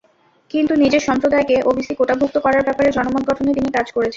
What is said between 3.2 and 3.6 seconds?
গঠনে